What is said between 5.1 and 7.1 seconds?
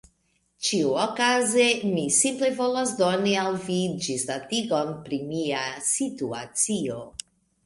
mia situacio.